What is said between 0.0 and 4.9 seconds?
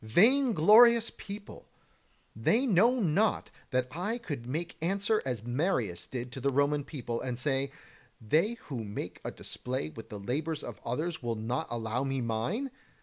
Vainglorious people! Know they not that I could make